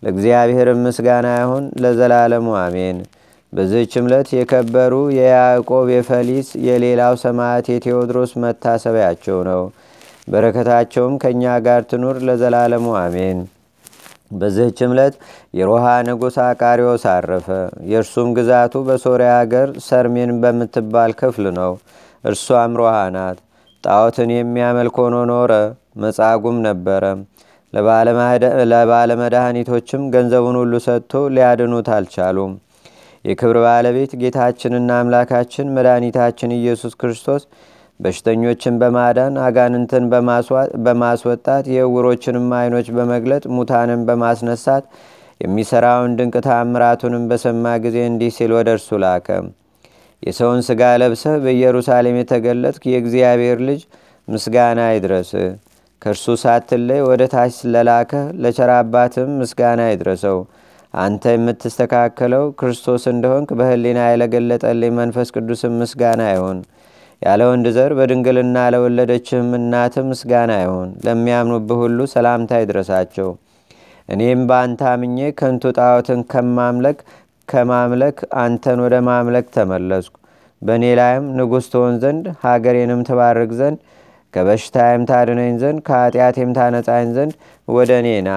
ለእግዚአብሔርም 0.03 0.81
ምስጋና 0.85 1.27
ይሁን 1.37 1.65
ለዘላለሙ 1.83 2.47
አሜን። 2.63 2.97
በዚህች 3.53 3.93
ዕለት 4.01 4.29
የከበሩ 4.35 4.93
የያዕቆብ 5.17 5.87
የፈሊስ 5.93 6.47
የሌላው 6.67 7.13
ሰማዕት 7.23 7.67
የቴዎድሮስ 7.71 8.31
መታሰቢያቸው 8.43 9.37
ነው። 9.49 9.61
በረከታቸውም 10.27 11.13
ከእኛ 11.21 11.43
ጋር 11.67 11.81
ትኑር 11.91 12.17
ለዘላለሙ 12.27 12.87
አሜን። 13.01 13.39
በዚህች 14.31 14.79
ዕለት 14.87 15.15
የሮሃ 15.53 15.85
ንጉሥ 16.07 16.37
አቃሪዎስ 16.45 17.03
አረፈ። 17.13 17.47
የእርሱም 17.91 18.29
ግዛቱ 18.37 18.83
በሶርያ 18.87 19.31
አገር 19.41 19.69
ሰርሜን 19.87 20.31
በምትባል 20.41 21.13
ክፍል 21.19 21.47
ነው። 21.59 21.73
እርሷም 22.23 22.73
ሮሃ 22.79 22.95
ናት። 23.15 23.39
ጣዖትን 23.83 24.31
የሚያመልክ 24.35 24.95
ሆኖ 25.03 25.17
ኖረ። 25.31 25.51
መጻጉም 25.97 26.57
ነበረ። 26.65 27.03
ለባለመድኃኒቶችም 28.71 30.03
ገንዘቡን 30.13 30.57
ሁሉ 30.61 30.73
ሰጥቶ 30.85 31.13
ሊያድኑት 31.35 31.87
አልቻሉም። 31.95 32.53
የክብር 33.25 33.57
ባለቤት 33.65 34.11
ጌታችንና 34.21 34.89
አምላካችን 35.01 35.73
መድኃኒታችን 35.75 36.51
ኢየሱስ 36.57 36.93
ክርስቶስ 37.01 37.43
በሽተኞችን 37.99 38.75
በማዳን 38.81 39.35
አጋንንትን 39.45 40.03
በማስወጣት 40.85 41.65
የእውሮችንም 41.73 42.47
አይኖች 42.57 42.89
በመግለጥ 42.97 43.43
ሙታንን 43.55 44.01
በማስነሳት 44.07 44.83
የሚሠራውን 45.41 46.15
ድንቅ 46.19 46.35
ታምራቱንም 46.45 47.23
በሰማ 47.29 47.73
ጊዜ 47.83 47.97
እንዲህ 48.09 48.31
ሲል 48.37 48.51
ወደ 48.57 48.69
እርሱ 48.75 48.99
ላከ። 49.03 49.27
የሰውን 50.23 50.61
ሥጋ 50.67 50.83
ለብሰህ 51.01 51.35
በኢየሩሳሌም 51.43 52.19
የተገለጥክ 52.19 52.83
የእግዚአብሔር 52.91 53.59
ልጅ 53.67 53.81
ምስጋና 54.27 54.79
ይድረስ። 54.93 55.31
ከእርሱ 56.01 56.25
ሳትለይ 56.41 57.01
ወደ 57.07 57.23
ታች 57.31 57.51
ስለላከህ 57.59 58.25
ለቸር 58.41 58.71
አባትም 58.75 59.29
ምስጋና 59.39 59.81
ይድረሰው። 59.91 60.39
አንተ 60.93 61.33
የምትስተካከለው 61.33 62.43
ክርስቶስ 62.59 63.03
እንደሆንክ 63.11 63.49
በሕሊና 63.59 63.99
የለገለጠልኝ 64.07 64.91
መንፈስ 64.99 65.29
ቅዱስም 65.35 65.73
ምስጋና 65.81 66.23
ይሁን። 66.33 66.59
ያለ 67.21 67.41
ወንድ 67.49 67.67
ዘር 67.75 67.91
በድንግልና 67.97 68.57
ለወለደችህም 68.73 69.49
እናት 69.57 69.95
ምስጋና 70.09 70.51
ይሁን። 70.61 70.89
ለሚያምኑብህ 71.05 71.79
ሁሉ 71.83 71.99
ሰላምታ 72.13 72.59
ይድረሳቸው። 72.61 73.29
እኔም 74.09 74.41
በአንተ 74.49 74.81
አምኜ 74.91 75.17
ከንቱ 75.39 75.63
ጣዖትን 75.77 76.21
ከማምለክ 76.31 76.99
ከማምለክ 77.47 78.17
አንተን 78.41 78.79
ወደ 78.85 78.95
ማምለክ 79.07 79.47
ተመለስኩ። 79.55 80.15
በእኔ 80.61 80.85
ላይም 80.99 81.25
ንጉሥ 81.37 81.65
ትሆን 81.73 81.95
ዘንድ 82.03 82.25
ሀገሬንም 82.43 83.01
ትባርክ 83.09 83.51
ዘንድ 83.59 83.79
ከበሽታዬም 84.33 85.03
ታድነኝ 85.09 85.53
ዘንድ 85.61 85.79
ከኃጢአቴም 85.87 86.49
ታነጻኝ 86.57 87.09
ዘንድ 87.17 87.33
ወደ 87.67 87.91
እኔ 88.01 88.09
ና። 88.25 88.31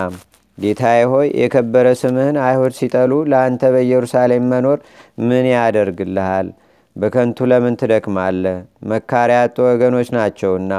ጌታዬ 0.58 1.00
ሆይ 1.12 1.28
የከበረ 1.40 1.87
ስምህን 2.00 2.37
አይሁድ 2.46 2.72
ሲጠሉ 2.78 3.12
ለአንተ 3.30 3.62
በኢየሩሳሌም 3.75 4.44
መኖር 4.52 4.78
ምን 5.28 5.46
ያደርግልሃል? 5.52 6.49
በከንቱ 6.97 7.38
ለምን 7.50 7.75
ትደክማለህ? 7.80 8.56
መካሪያ 8.90 9.38
ያጡ 9.42 9.56
ወገኖች 9.68 10.09
ናቸውና። 10.16 10.73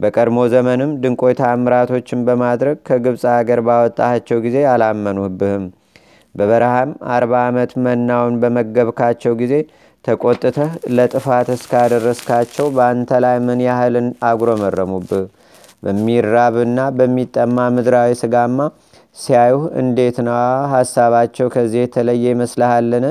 በቀድሞ 0.00 0.38
ዘመንም 0.52 0.90
ድንቆይ 1.02 1.34
ታምራቶችን 1.38 2.20
በማድረግ 2.26 2.76
ከግብፅ 2.88 3.22
አገር 3.32 3.60
ባወጣሃቸው 3.68 4.38
ጊዜ 4.44 4.58
አላመኑህብህም። 4.72 5.64
በበረሃም 6.34 6.90
አርባ 7.14 7.34
ዓመት 7.48 7.70
መናውን 7.84 8.34
በመገብካቸው 8.42 9.32
ጊዜ 9.40 9.54
ተቆጥተህ 10.04 10.72
ለጥፋት 10.96 11.48
እስካደረስካቸው 11.54 12.66
በአንተ 12.76 13.10
ላይ 13.24 13.36
ምን 13.46 13.60
ያህልን 13.66 14.08
አጉረመረሙብህ። 14.28 15.24
በሚራብና 15.82 16.78
በሚጠማ 16.98 17.56
ምድራዊ 17.74 18.12
ስጋማ 18.20 18.60
ሲያዩህ 19.16 19.64
እንዴት 19.80 20.16
ነዋ 20.26 20.38
ሐሳባቸው 20.74 21.46
ከዚህ 21.54 21.80
የተለየ 21.82 22.24
ይመስልሃልን? 22.32 23.04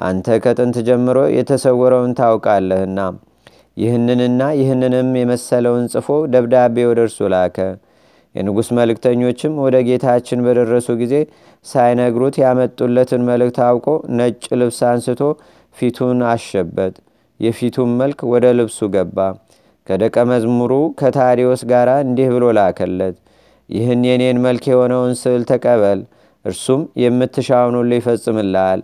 አንተ 0.00 0.36
ከጥንት 0.44 0.76
ጀምሮ 0.86 1.18
የተሰወረውን 1.36 2.12
ታውቃለህና። 2.18 3.00
ይህንንና 3.76 4.42
ይህንንም 4.60 5.10
የመሰለውን 5.18 5.84
ጽፎ 5.92 6.08
ደብዳቤ 6.32 6.76
ወደ 6.90 7.00
እርሱ 7.06 7.28
ላከ። 7.34 7.58
የንጉሥ 8.34 8.68
መልእክተኞችም 8.78 9.54
ወደ 9.64 9.76
ጌታችን 9.86 10.42
በደረሱ 10.46 10.88
ጊዜ 11.00 11.14
ሳይነግሩት 11.66 12.36
ያመጡለትን 12.42 13.22
መልእክት 13.30 13.58
አውቆ 13.66 13.86
ነጭ 14.18 14.42
ልብስ 14.60 14.80
አንስቶ 14.90 15.22
ፊቱን 15.74 16.20
አሸበት። 16.32 16.94
የፊቱም 17.40 17.90
መልክ 18.00 18.20
ወደ 18.32 18.46
ልብሱ 18.58 18.88
ገባ። 18.94 19.18
ከደቀ 19.86 20.16
መዝሙሩ 20.30 20.72
ከታዲዮስ 21.00 21.62
ጋር 21.70 21.88
እንዲህ 22.02 22.28
ብሎ 22.34 22.46
ላከለት። 22.58 23.16
ይህን 23.70 24.00
የኔን 24.08 24.38
መልክ 24.46 24.64
የሆነውን 24.70 25.12
ስዕል 25.20 25.42
ተቀበል። 25.50 26.00
እርሱም 26.44 26.82
የምትሻውን 27.02 27.74
ሁሉ 27.78 27.90
ይፈጽምልሃል፣ 27.98 28.80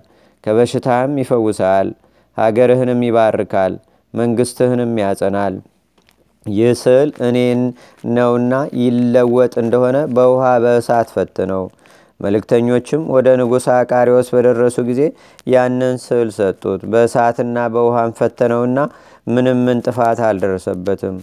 ከበሽታህም 0.46 1.14
ይፈውስሃል፣ 1.20 1.88
ሀገርህንም 2.36 3.00
ይባርካል፣ 3.06 3.72
መንግሥትህንም 4.14 4.92
ያጸናል። 5.02 5.54
ይህ 6.46 6.72
ስዕል 6.80 7.10
እኔን 7.28 7.60
ነውና 8.16 8.52
ይለወጥ 8.80 9.52
እንደሆነ 9.62 9.96
በውሃ 10.16 10.44
በእሳት 10.64 11.08
ፈትነው። 11.14 11.64
መልእክተኞችም 12.20 13.02
ወደ 13.14 13.28
ንጉሥ 13.40 13.64
አቃሪዎስ 13.74 14.28
በደረሱ 14.34 14.76
ጊዜ 14.88 15.00
ያንን 15.46 15.96
ስዕል 16.04 16.30
ሰጡት። 16.36 16.82
በእሳትና 16.92 17.66
በውሃም 17.74 18.12
ፈተነውና 18.20 18.78
ምንም 19.26 19.58
ምን 19.66 19.80
ጥፋት 19.86 20.20
አልደረሰበትም። 20.28 21.16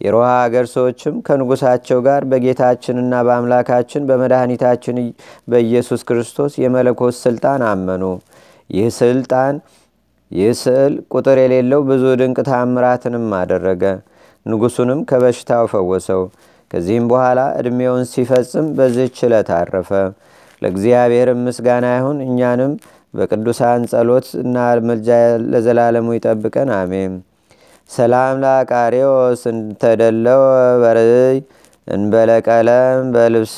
የሮሃ 0.00 0.28
አገር 0.44 0.66
ሰዎችም 0.72 1.16
ከንጉሳቸው 1.26 1.98
ጋር 2.06 2.22
በጌታችንና 2.30 3.14
በአምላካችን 3.26 4.06
በመድኃኒታችን 4.08 4.96
በኢየሱስ 5.48 6.00
ክርስቶስ 6.08 6.52
የመለኮት 6.62 7.16
ስልጣን 7.20 7.62
አመኑ። 7.68 8.04
ይህ 8.70 8.88
ስልጣን 8.98 9.54
ይህ 10.30 10.52
ስዕል 10.60 10.94
ቁጥር 11.12 11.38
የሌለው 11.42 11.80
ብዙ 11.88 12.04
ድንቅ 12.20 12.38
ታምራትንም 12.48 13.26
አደረገ። 13.38 13.82
ንጉሱንም 14.46 15.00
ከበሽታው 15.08 15.64
ፈወሰው። 15.72 16.22
ከዚህም 16.70 17.06
በኋላ 17.10 17.40
ዕድሜውን 17.58 18.04
ሲፈጽም 18.12 18.66
በዚህች 18.76 19.18
ዕለት 19.26 19.50
አረፈ። 19.56 19.90
ለእግዚአብሔርም 20.62 21.40
ምስጋና 21.46 21.86
ይሁን። 21.96 22.18
እኛንም 22.26 22.72
በቅዱሳን 23.14 23.82
ጸሎት 23.90 24.28
እና 24.42 24.56
ምልጃ 24.86 25.08
ለዘላለሙ 25.52 26.08
ይጠብቀን፣ 26.16 26.70
አሜን። 26.78 27.14
ሰላም 27.90 28.36
ለአቃሪዎስ 28.42 29.42
እንተደለው 29.52 30.42
በርይ 30.82 31.36
እንበለቀለም 31.88 32.98
በልብስ 33.14 33.54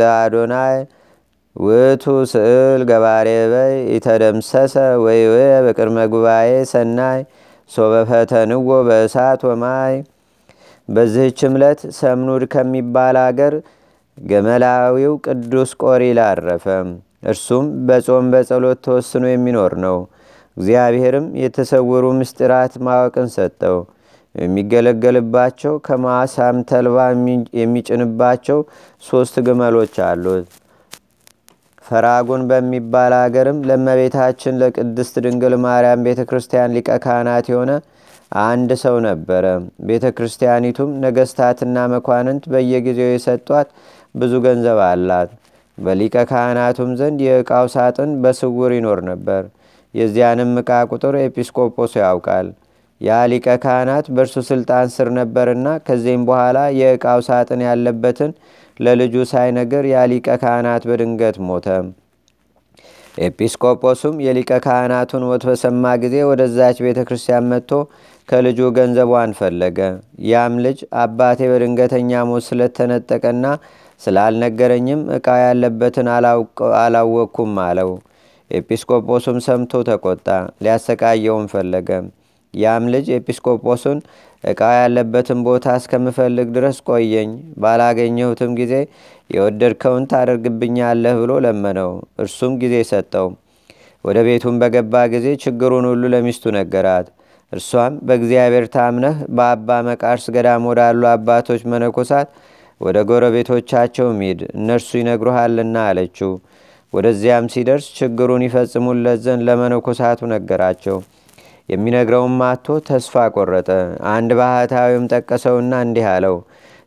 ለአዶናይ 0.00 0.76
ውቱ 1.56 2.02
ስዕል 2.30 2.82
ገባሬ 2.90 3.28
በይ 3.52 3.74
ኢተደምሰሰ 3.96 4.74
ወይወ 5.04 5.34
በቅድመ 5.64 5.98
ጉባኤ 6.12 6.50
ሰናይ 6.70 7.20
ሶበፈተንዎ 7.70 8.58
በእሳት 8.88 9.40
ወማይ። 9.48 9.94
በዚህች 10.88 11.40
ዕለት 11.48 11.80
ሰምኑድ 11.98 12.44
ከሚባል 12.54 13.16
አገር 13.22 13.54
ገመላዊው 14.18 15.14
ቅዱስ 15.26 15.70
ቆሪል 15.82 16.20
አረፈ። 16.24 16.66
እርሱም 17.24 17.66
በጾም 17.88 18.24
በጸሎት 18.32 18.80
ተወስኖ 18.86 19.24
የሚኖር 19.30 19.74
ነው። 19.84 19.98
እግዚአብሔርም 20.56 21.28
የተሰወሩ 21.42 22.04
ምስጢራት 22.18 22.74
ማወቅን 22.86 23.28
ሰጠው። 23.36 23.78
የሚገለገልባቸው 24.34 25.74
ከማሳም 25.86 26.58
ተልባ 26.70 26.98
የሚጭንባቸው 27.60 28.58
ሶስት 29.02 29.34
ግመሎች 29.46 29.96
አሉት። 30.06 30.50
ፈራጉን 31.84 32.42
በሚባል 32.50 33.12
አገርም 33.18 33.58
ለመቤታችን 33.68 34.58
ለቅድስት 34.62 35.14
ድንግል 35.24 35.54
ማርያም 35.64 36.04
ቤተ 36.06 36.20
ክርስቲያን 36.30 36.74
ሊቀ 36.76 36.98
ካህናት 37.04 37.46
የሆነ 37.52 37.72
አንድ 38.42 38.70
ሰው 38.82 38.96
ነበረ። 39.06 39.44
ቤተ 39.88 40.04
ክርስቲያኒቱም 40.18 40.90
ነገስታትና 41.04 41.78
መኳንንት 41.94 42.44
በየጊዜው 42.52 43.10
የሰጧት 43.12 43.68
ብዙ 44.14 44.32
ገንዘብ 44.46 44.78
አላት። 44.86 45.30
በሊቀ 45.78 46.16
ካህናቱም 46.30 46.90
ዘንድ 46.98 47.20
የዕቃው 47.26 47.66
ሳጥን 47.74 48.10
በስውር 48.22 48.72
ይኖር 48.76 49.00
ነበር። 49.10 49.42
የዚያንም 49.94 50.52
ዕቃ 50.60 50.72
ቁጥር 50.92 51.14
ኤጲስቆጶሱ 51.22 51.92
ያውቃል። 52.02 52.46
ያ 53.00 53.20
ሊቀ 53.30 53.46
ካህናት 53.62 54.06
በእርሱ 54.14 54.36
ስልጣን 54.48 54.88
ስር 54.94 55.08
ነበርና 55.16 55.68
ከዚህም 55.86 56.24
በኋላ 56.28 56.58
የዕቃው 56.80 57.20
ሳጥን 57.28 57.62
ያለበትን 57.66 58.32
ለልጁ 58.80 59.14
ሳይነግር 59.30 59.84
ያ 59.90 60.04
ሊቀ 60.10 60.28
ካህናት 60.42 60.82
በድንገት 60.88 61.36
ሞተ። 61.46 61.66
ኤጲስቆጶሱም 63.18 64.14
የሊቀ 64.24 64.50
ካህናቱን 64.64 65.24
ሞት 65.28 65.42
በሰማ 65.48 65.84
ጊዜ 66.02 66.16
ወደዛች 66.28 66.78
ቤተ 66.84 67.00
ክርስቲያን 67.08 67.48
መጥቶ 67.50 67.72
ከልጁ 68.28 68.58
ገንዘቧን 68.76 69.32
ፈለገ። 69.38 69.78
ያም 70.28 70.54
ልጅ 70.64 70.78
አባቴ 71.02 71.40
በድንገተኛ 71.50 72.22
ሞት 72.30 72.44
ስለተነጠቀና 72.48 73.46
ስላልነገረኝም 74.00 75.02
ዕቃ 75.16 75.28
ያለበትን 75.42 76.08
አላወቅኩም 76.80 77.54
አለው። 77.66 77.90
ኤጲስቆጶሱም 78.50 79.38
ሰምቶ 79.46 79.82
ተቆጣ፣ 79.88 80.28
ሊያሰቃየውም 80.64 81.46
ፈለገ። 81.52 81.90
ያም 82.54 82.84
ልጅ 82.94 83.06
ኤጲስቆጶሱን 83.16 83.98
ዕቃ 84.44 84.60
ያለበትን 84.74 85.40
ቦታ 85.46 85.74
እስከምፈልግ 85.78 86.48
ድረስ 86.56 86.78
ቆየኝ፣ 86.88 87.30
ባላገኘሁትም 87.62 88.52
ጊዜ 88.60 88.72
የወደድከውን 89.30 90.04
ታደርግብኛለህ 90.12 91.14
ብሎ 91.20 91.32
ለመነው። 91.44 91.90
እርሱም 92.22 92.54
ጊዜ 92.62 92.74
ሰጠው። 92.90 93.28
ወደ 94.04 94.18
ቤቱም 94.26 94.56
በገባ 94.62 94.94
ጊዜ 95.12 95.26
ችግሩን 95.42 95.84
ሁሉ 95.90 96.02
ለሚስቱ 96.14 96.44
ነገራት። 96.58 97.06
እርሷም 97.52 97.94
በእግዚአብሔር 98.06 98.66
ታምነህ 98.74 99.16
በአባ 99.36 99.78
መቃርስ 99.88 100.26
ገዳም 100.36 100.66
ወዳሉ 100.70 101.02
አባቶች 101.10 101.62
መነኮሳት 101.72 102.28
ወደ 102.80 102.98
ጎረቤቶቻቸው 103.10 104.08
ሂድ፣ 104.20 104.40
እነርሱ 104.56 104.90
ይነግሩሃልና 105.00 105.76
አለችው። 105.88 106.32
ወደዚያም 106.92 107.46
ሲደርስ 107.52 107.86
ችግሩን 107.98 108.42
ይፈጽሙለት 108.46 109.20
ዘንድ 109.24 109.42
ለመነኮሳቱ 109.48 110.20
ነገራቸው። 110.34 110.96
የሚነግረውም 111.68 112.36
አቶ 112.46 112.76
ተስፋ 112.86 113.14
ቆረጠ። 113.34 113.68
አንድ 114.12 114.30
ባህታዊም 114.40 115.04
ጠቀሰውና 115.12 115.72
እንዲህ 115.86 116.06
አለው፣ 116.12 116.36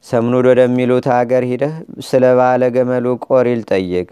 ሰምኑድ 0.06 0.46
ወደሚሉት 0.52 1.08
አገር 1.16 1.44
ሂደህ 1.52 1.76
ስለ 2.08 2.26
ባለ 2.40 2.64
ገመሉ 2.76 3.06
ቆሪል 3.28 3.62
ጠይቅ፣ 3.72 4.08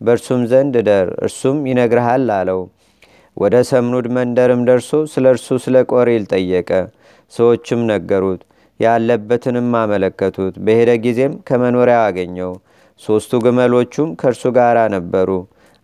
በእርሱም 0.00 0.42
ዘንድ 0.50 0.74
እደር፣ 0.80 1.08
እርሱም 1.26 1.58
ይነግርሃል 1.70 2.26
አለው። 2.36 2.60
ወደ 3.36 3.56
ሰምኑድ 3.70 4.06
መንደርም 4.16 4.62
ደርሶ 4.68 4.90
ስለ 5.12 5.24
እርሱ 5.34 5.58
ስለ 5.64 5.76
ቆሪል 5.92 6.24
ጠየቀ። 6.32 6.70
ሰዎችም 7.32 7.80
ነገሩት፣ 7.90 8.40
ያለበትንም 8.80 9.70
አመለከቱት። 9.80 10.54
በሄደ 10.66 10.90
ጊዜም 11.04 11.32
ከመኖሪያው 11.48 12.02
አገኘው። 12.04 12.52
ሦስቱ 13.00 13.40
ግመሎቹም 13.44 14.10
ከእርሱ 14.20 14.44
ጋር 14.56 14.76
ነበሩ። 14.94 15.30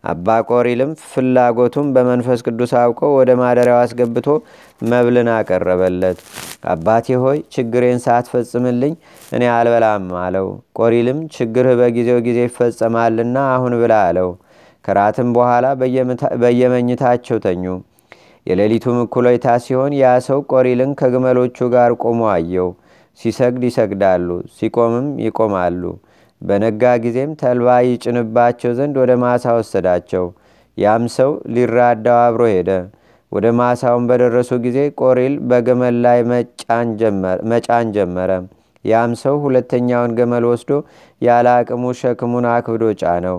አባ 0.05 0.29
ቆሪልም 0.49 0.91
ፍላጎቱም 1.05 1.87
በመንፈስ 1.95 2.41
ቅዱስ 2.47 2.73
አውቆ 2.81 3.01
ወደ 3.17 3.31
ማደሪያው 3.41 3.79
አስገብቶ 3.81 4.27
መብልን 4.85 5.29
አቀረበለት። 5.35 6.19
አባቴ 6.67 7.17
ሆይ 7.23 7.39
ችግሬን 7.55 7.99
ሳትፈጽምልኝ 8.05 8.95
እኔ 9.37 9.43
አልበላም 9.55 10.07
አለው። 10.25 10.49
ቆሪልም 10.79 11.19
ችግርህ 11.37 11.77
በጊዜው 11.81 12.21
ጊዜ 12.27 12.39
ይፈጸማልና 12.47 13.37
አሁን 13.55 13.75
ብላ 13.83 13.95
አለው። 14.09 14.31
ከራትም 14.85 15.29
በኋላ 15.37 15.67
በየመኝታቸው 16.43 17.39
ተኙ። 17.45 17.65
የሌሊቱም 18.47 18.97
እኩሌታ 19.03 19.47
ሲሆን 19.65 19.93
ያ 20.01 20.11
ሰው 20.27 20.41
ቆሪልን 20.53 20.91
ከግመሎቹ 21.01 21.69
ጋር 21.75 21.93
ቆሞ 22.03 22.23
አየው። 22.33 22.69
ሲሰግድ 23.21 23.63
ይሰግዳሉ፣ 23.69 24.29
ሲቆምም 24.57 25.07
ይቆማሉ። 25.25 25.83
በነጋ 26.45 26.83
ጊዜም 27.05 27.31
ተልባ 27.41 27.69
ይጭንባቸው 27.87 28.73
ዘንድ 28.79 28.97
ወደ 29.03 29.13
ማሳ 29.23 29.55
ወሰዳቸው። 29.59 30.25
ያም 30.79 31.05
ሰው 31.17 31.31
ሊራዳው 31.55 32.19
አብሮ 32.25 32.43
ሄደ። 32.55 32.71
ወደ 33.33 33.47
ማሳውን 33.59 34.05
በደረሱ 34.11 34.51
ጊዜ 34.65 34.79
ቆሪል 35.01 35.35
በገመል 35.51 35.97
ላይ 36.05 36.19
መጫን 37.51 37.89
ጀመረ። 37.97 38.31
ያም 38.85 39.13
ሰው 39.23 39.35
ሁለተኛውን 39.45 40.15
ገመል 40.19 40.45
ወስዶ 40.51 40.71
ያለ 41.23 41.47
አቅሙ 41.59 41.93
ሸክሙን 42.01 42.47
አክብዶ 42.53 42.85
ጫነው። 43.03 43.39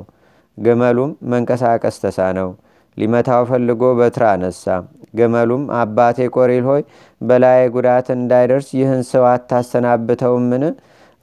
ገመሉም 0.58 1.12
መንቀሳቀስ 1.32 1.96
ተሳነው። 2.04 2.50
ሊመታው 2.98 3.44
ፈልጎ 3.50 3.84
በትር 4.00 4.24
አነሳ። 4.30 4.66
ገመሉም 5.14 5.64
አባቴ 5.80 6.28
ቆሪል 6.36 6.64
ሆይ 6.70 6.82
በላይ 7.22 7.62
ጉዳት 7.76 8.08
እንዳይደርስ 8.16 8.68
ይህን 8.80 9.02
ሰው 9.12 9.24
አታሰናብተውምን? 9.32 10.64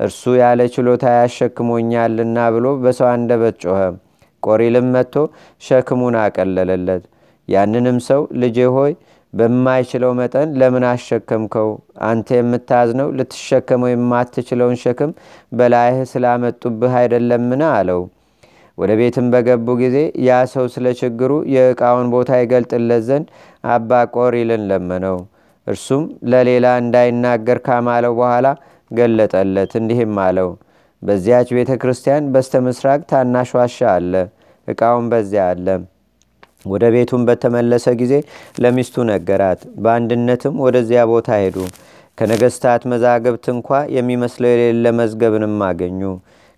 እርሱ 0.03 0.23
ያለ 0.41 0.61
ችሎታ 0.75 1.05
ያሸክሞኛልና 1.17 2.37
ብሎ 2.55 2.67
በሰው 2.83 3.09
አንደበት 3.13 3.57
ጮኸ። 3.65 3.81
ቆሪልም 4.43 4.87
መጥቶ 4.95 5.15
ሸክሙን 5.63 6.15
አቀለለለት። 6.23 7.03
ያንንም 7.49 7.99
ሰው 8.09 8.23
ልጄ 8.43 8.59
ሆይ 8.77 8.93
በማይችለው 9.33 10.11
መጠን 10.19 10.49
ለምን 10.61 10.85
አሸከምከው? 10.89 11.69
አንተ 12.09 12.29
የምታዝነው 12.39 13.09
ልትሸከመው 13.19 13.91
የማትችለውን 13.93 14.77
ሸክም 14.83 15.13
በላይህ 15.53 16.01
ስላመጡብህ 16.13 16.95
አይደለምን? 17.01 17.63
አለው። 17.73 18.03
ወደ 18.79 18.93
ቤትም 19.01 19.27
በገቡ 19.33 19.69
ጊዜ 19.81 19.97
ያ 20.27 20.39
ሰው 20.53 20.67
ስለ 20.75 20.87
ችግሩ 21.01 21.33
የዕቃውን 21.55 22.07
ቦታ 22.15 22.31
ይገልጥለት 22.41 23.03
ዘንድ 23.09 23.27
አባ 23.69 23.91
ቆሪልን 24.17 24.63
ለመነው። 24.71 25.19
እርሱም 25.67 26.05
ለሌላ 26.31 26.67
እንዳይናገር 26.83 27.59
ካማለው 27.67 28.15
በኋላ 28.21 28.47
ገለጠለት። 28.93 29.73
እንዲህም 29.81 30.19
አለው፣ 30.25 30.51
በዚያች 31.03 31.49
ቤተ 31.57 31.71
ክርስቲያን 31.83 32.29
በስተ 32.35 32.61
ምስራቅ 32.67 33.01
ታናሽ 33.11 33.51
ዋሻ 33.59 33.79
አለ። 33.95 34.13
ዕቃውን 34.69 35.07
በዚያ 35.13 35.45
አለ። 35.53 35.67
ወደ 36.65 36.85
ቤቱም 36.95 37.23
በተመለሰ 37.29 37.87
ጊዜ 38.01 38.15
ለሚስቱ 38.63 39.05
ነገራት። 39.11 39.61
በአንድነትም 39.83 40.61
ወደዚያ 40.65 41.01
ቦታ 41.13 41.39
ሄዱ። 41.43 41.57
ከነገስታት 42.19 42.83
መዛግብት 42.93 43.47
እንኳ 43.53 43.69
የሚመስለው 43.97 44.51
የሌለ 44.53 44.87
መዝገብንም 44.99 45.57
አገኙ። 45.69 46.01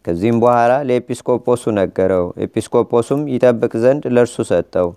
ከዚህም 0.04 0.38
በኋላ 0.42 0.72
ለኤጲስቆጶሱ 0.88 1.72
ነገረው። 1.78 2.26
ኤጲስቆጶሱም 2.44 3.20
ይጠብቅ 3.34 3.72
ዘንድ 3.84 4.04
ለእርሱ 4.14 4.36
ሰጠው። 4.50 4.88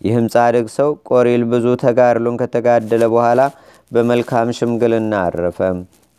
ይህም 0.00 0.26
ጻድቅ 0.34 0.66
ሰው 0.76 0.90
ቆሪል 1.08 1.42
ብዙ 1.52 1.66
ተጋድሎን 1.82 2.38
ከተጋደለ 2.40 3.04
በኋላ 3.14 3.40
በመልካም 3.92 4.48
ሽምግልና 4.58 5.12
አረፈ። 5.26 5.58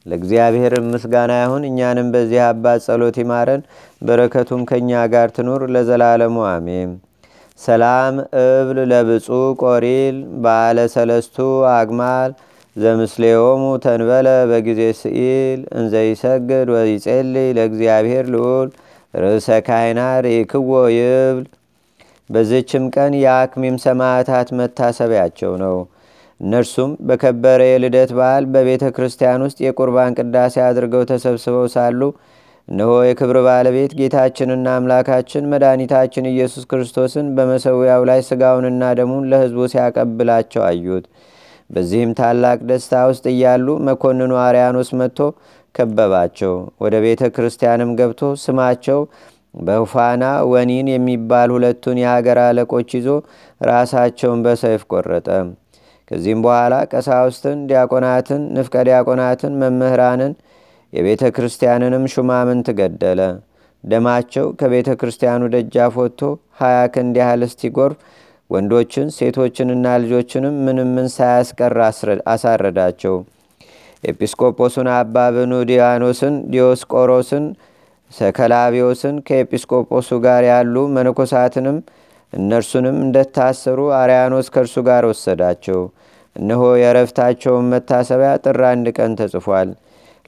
ለእግዚአብሔር 0.06 0.74
ምስጋና 0.88 1.34
ይሁን። 1.42 1.64
እኛንም 1.70 2.08
በዚህ 2.14 2.42
አባት 2.48 2.80
ጸሎት 2.86 3.18
ይማረን፣ 3.22 3.62
በረከቱም 4.02 4.62
ከእኛ 4.70 4.92
ጋር 5.14 5.30
ትኑር 5.36 5.64
ለዘላለሙ 5.76 6.38
አሜን። 6.50 6.92
ሰላም 7.60 8.16
እብል 8.42 8.80
ለብፁ 8.92 9.28
ቆሪል 9.62 10.16
ባለ 10.46 10.78
ሰለስቱ 10.96 11.38
አግማል 11.74 12.32
ዘምስሌዮሙ 12.76 13.62
ተንበለ 13.84 14.28
በጊዜ 14.50 14.82
ስኢል 15.02 15.60
እንዘይሰግድ 15.80 16.70
ወይጼልይ 16.76 17.50
ለእግዚአብሔር 17.58 18.26
ልዑል 18.34 18.70
ርእሰ 19.14 19.48
ካህናት 19.68 20.26
ይክዎ 20.34 20.70
ይብል። 20.96 21.46
በዝችም 22.30 22.86
ቀን 22.96 23.14
የአክሚም 23.22 23.76
ሰማዕታት 23.84 24.48
መታሰቢያቸው 24.60 25.52
ነው። 25.64 25.76
እነርሱም 26.40 26.92
በከበረ 27.08 27.62
የልደት 27.68 28.12
በዓል 28.18 28.46
በቤተ 28.54 28.86
ክርስቲያን 28.96 29.44
ውስጥ 29.46 29.60
የቁርባን 29.66 30.16
ቅዳሴ 30.20 30.56
አድርገው 30.66 31.04
ተሰብስበው 31.12 31.68
ሳሉ 31.76 32.02
እነሆ 32.68 32.92
የክብር 33.06 33.38
ባለቤት 33.46 33.92
ጌታችንና 34.00 34.68
አምላካችን 34.78 35.50
መድኃኒታችን 35.52 36.30
ኢየሱስ 36.32 36.64
ክርስቶስን 36.72 37.28
በመሰዊያው 37.36 38.04
ላይ 38.10 38.22
ስጋውንና 38.30 38.92
ደሙን 39.00 39.28
ለሕዝቡ 39.32 39.68
ሲያቀብላቸው 39.74 40.64
አዩት። 40.70 41.06
በዚህም 41.70 42.12
ታላቅ 42.20 42.58
ደስታ 42.70 43.04
ውስጥ 43.10 43.26
እያሉ 43.32 43.68
መኮንኑ 43.88 44.32
አርያኖስ 44.46 44.90
መጥቶ 45.00 45.20
ከበባቸው። 45.76 46.54
ወደ 46.84 46.96
ቤተ 47.06 47.30
ክርስቲያንም 47.36 47.92
ገብቶ 48.00 48.22
ስማቸው 48.44 49.00
በፋና 49.60 50.24
ወኒን 50.52 50.88
የሚባል 50.92 51.50
ሁለቱን 51.56 52.00
የሀገር 52.02 52.40
አለቆች 52.44 52.90
ይዞ 52.98 53.08
ራሳቸውን 53.62 54.42
በሰይፍ 54.46 54.84
ቆረጠ። 54.92 55.28
ከዚህም 56.12 56.42
በኋላ 56.46 56.74
ቀሳውስትን፣ 56.92 57.60
ዲያቆናትን፣ 57.70 58.42
ንፍቀ 58.56 58.76
ዲያቆናትን፣ 58.88 59.54
መምህራንን 59.62 60.34
የቤተ 60.94 61.24
ክርስቲያንንም 61.38 62.04
ሹማምንት 62.14 62.68
ገደለ። 62.80 63.22
ደማቸው 63.84 64.46
ከቤተ 64.60 64.90
ክርስቲያኑ 65.02 65.42
ደጃፍ 65.56 65.96
ወጥቶ 66.02 66.22
ሀያ 66.62 66.78
ክንድ 66.94 67.16
ያህል 67.22 67.42
እስቲጎርፍ 67.48 67.98
ወንዶችን 68.50 69.08
ሴቶችንና 69.16 69.86
ልጆችንም 70.02 70.56
ምን 70.66 71.08
ሳያስቀር 71.16 71.76
አሳረዳቸው። 72.34 73.16
ኤጲስቆጶሱን 74.04 74.88
አባ 74.96 75.16
ብኑዲያኖስን፣ 75.36 76.36
ዲዮስቆሮስን፣ 76.52 77.46
ሰከላቢዮስን 78.12 79.16
ከኤጲስቆጶሱ 79.28 80.10
ጋር 80.26 80.44
ያሉ 80.50 80.76
መነኮሳትንም 80.96 81.78
እነርሱንም 82.36 82.98
እንደታሰሩ 83.04 83.80
አርያኖስ 84.00 84.48
ከእርሱ 84.54 84.76
ጋር 84.88 85.04
ወሰዳቸው። 85.10 85.82
እነሆ 86.36 86.62
የእረፍታቸውን 86.78 87.70
መታሰቢያ 87.74 88.32
ጥር 88.44 88.62
አንድ 88.70 88.88
ቀን 88.98 89.12
ተጽፏል። 89.20 89.70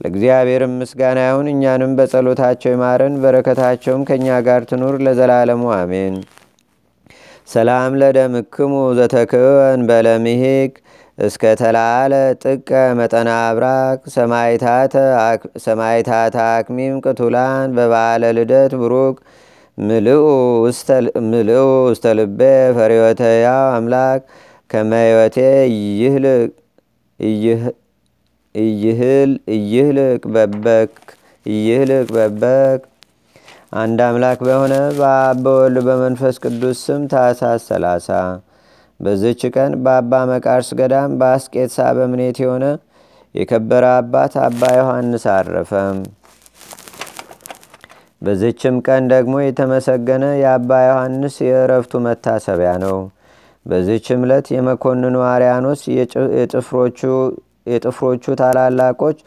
ለእግዚአብሔርም 0.02 0.74
ምስጋና 0.80 1.20
ይሁን። 1.28 1.48
እኛንም 1.54 1.94
በጸሎታቸው 2.00 2.72
ይማረን፣ 2.74 3.16
በረከታቸውም 3.24 4.04
ከእኛ 4.10 4.28
ጋር 4.48 4.62
ትኑር 4.70 4.96
ለዘላለሙ 5.06 5.64
አሜን። 5.78 6.16
ሰላም 7.50 7.92
ለደምክሙ 8.02 8.72
ዘተክወን 8.98 9.82
በለምሂክ 9.90 10.74
እስከ 11.18 11.54
ተላለ 11.60 12.14
ጥቀ 12.42 12.70
መጠና 13.00 13.30
አብራክ 13.46 14.02
ሰማይታተ 15.66 16.36
አክሚም 16.50 16.96
ቅቱላን 17.06 17.70
በባለ 17.78 18.24
ልደት 18.38 18.74
ብሩክ 18.82 19.18
ምልኡ 19.78 20.22
ውስተ 21.86 22.06
ልቤ 22.18 22.40
ፈሪወተያ 22.78 23.48
አምላክ 23.76 24.22
ከመህይወቴ 24.70 25.38
እይህልቅ 29.48 30.24
በበክ 30.28 30.94
እይህልቅ 31.46 32.08
በበክ 32.16 32.82
አንድ 33.78 34.00
አምላክ 34.08 34.40
በሆነ 34.48 34.74
በአብ 34.98 35.38
በወልድ 35.46 35.78
በመንፈስ 35.88 36.36
ቅዱስ 36.44 36.82
ስም 36.86 37.02
ታኅሳስ 37.12 37.64
30 37.72 38.20
በዝች 39.00 39.42
ቀን 39.56 39.72
በአባ 39.84 40.22
መቃርስ 40.32 40.70
ገዳም 40.80 41.18
በአስቄትሳ 41.20 41.90
በምኔት 41.98 42.38
የሆነ 42.44 42.66
የከበረ 43.36 43.86
አባት 43.98 44.36
አባ 44.46 44.62
ዮሐንስ 44.78 45.26
አረፈ። 45.34 45.72
በዝችም 48.22 48.76
ቀን 48.86 49.04
ደግሞ 49.12 49.36
የተመሰገነ 49.42 50.26
የአባ 50.40 50.70
ዮሐንስ 50.86 51.36
የእረፍቱ 51.46 52.00
መታሰቢያ 52.06 52.72
ነው። 52.84 52.98
በዚችም 53.66 54.22
ዕለት 54.26 54.48
የመኮንኑ 54.56 55.16
አርያኖስ 55.32 55.82
የጥፍሮቹ 57.68 58.22
ታላላቆች 58.42 59.18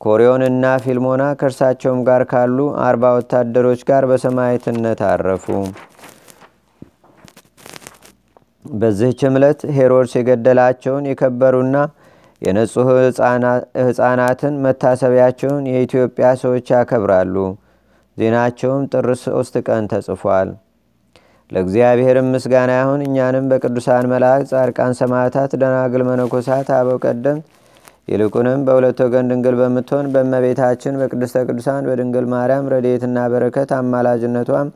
ኮሪዮንና 0.00 0.66
ፊልሞና 0.84 1.22
ከእርሳቸውም 1.40 2.00
ጋር 2.06 2.22
ካሉ 2.30 2.58
አርባ 2.84 3.04
ወታደሮች 3.16 3.80
ጋር 3.90 4.02
በሰማዕትነት 4.10 5.00
አረፉ። 5.10 5.46
በዚህችም 8.74 9.36
ዕለት 9.38 9.60
ሄሮድስ 9.76 10.12
የገደላቸውን 10.18 11.08
የከበሩና 11.10 11.76
የነጹህ 12.42 12.88
ሕፃናትን 13.82 14.54
መታሰቢያቸውን 14.64 15.64
የኢትዮጵያ 15.72 16.28
ሰዎች 16.42 16.66
ያከብራሉ። 16.74 17.36
ዜናቸውም 18.20 18.82
ጥር 18.92 19.08
ሶስት 19.24 19.54
ቀን 19.66 19.84
ተጽፏል። 19.92 20.48
ለእግዚአብሔርም 21.50 22.28
ምስጋና 22.34 22.72
ይሁን። 22.80 23.00
እኛንም 23.06 23.46
በቅዱሳን 23.50 24.04
መላእክት፣ 24.12 24.50
ጻድቃን፣ 24.52 24.92
ሰማዕታት፣ 25.00 25.52
ደናግል፣ 25.62 26.02
መነኮሳት፣ 26.08 26.68
አበው 26.76 26.98
ቀደምት 27.04 27.46
ይልቁንም 28.08 28.60
በሁለት 28.66 28.98
ወገን 29.04 29.28
ድንግል 29.30 29.56
በምትሆን 29.58 30.06
በእመቤታችን 30.14 30.94
በቅድስተ 31.00 31.42
ቅዱሳን 31.48 31.86
በድንግል 31.88 32.26
ማርያም 32.32 32.70
ረድኤትና 32.72 33.18
በረከት 33.32 33.70
አማላጅነቷም 33.76 34.68